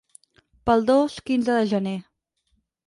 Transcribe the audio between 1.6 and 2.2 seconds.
de gener.